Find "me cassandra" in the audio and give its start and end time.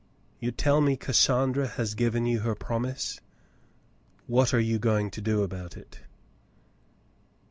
0.81-1.67